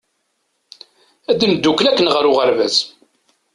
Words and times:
Ad 1.29 1.41
ndukkel 1.51 1.85
akken 1.87 2.11
ɣer 2.13 2.23
uɣeṛbaz! 2.29 2.75